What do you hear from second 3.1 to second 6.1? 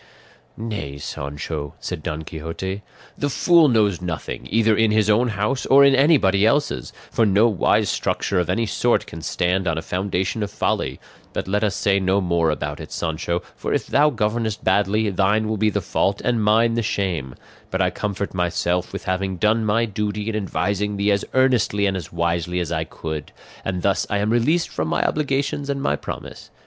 "the fool knows nothing, either in his own house or in